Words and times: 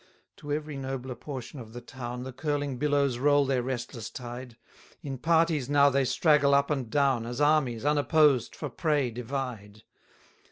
235 0.35 0.35
To 0.37 0.51
every 0.51 0.77
nobler 0.97 1.13
portion 1.13 1.59
of 1.59 1.73
the 1.73 1.79
town 1.79 2.23
The 2.23 2.33
curling 2.33 2.79
billows 2.79 3.19
roll 3.19 3.45
their 3.45 3.61
restless 3.61 4.09
tide: 4.09 4.57
In 5.03 5.19
parties 5.19 5.69
now 5.69 5.91
they 5.91 6.05
straggle 6.05 6.55
up 6.55 6.71
and 6.71 6.89
down, 6.89 7.27
As 7.27 7.39
armies, 7.39 7.85
unopposed, 7.85 8.55
for 8.55 8.67
prey 8.67 9.11
divide. 9.11 9.83